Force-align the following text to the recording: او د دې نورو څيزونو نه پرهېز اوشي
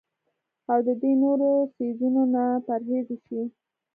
او 0.71 0.79
د 0.87 0.89
دې 1.01 1.11
نورو 1.23 1.49
څيزونو 1.75 2.21
نه 2.33 2.43
پرهېز 2.67 3.05
اوشي 3.13 3.41